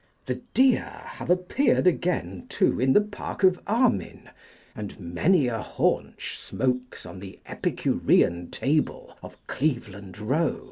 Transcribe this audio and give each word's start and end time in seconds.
The 0.25 0.41
deer 0.55 1.03
have 1.05 1.29
appeared 1.29 1.85
again 1.85 2.47
too 2.49 2.79
in 2.79 2.93
the 2.93 3.01
park 3.01 3.43
of 3.43 3.59
Armine, 3.67 4.31
and 4.75 4.99
many 4.99 5.45
a 5.45 5.61
haunch 5.61 6.39
smokes 6.39 7.05
on 7.05 7.19
the 7.19 7.39
epicurean 7.45 8.49
table 8.49 9.15
of 9.21 9.37
Cleveland 9.45 10.17
row. 10.17 10.59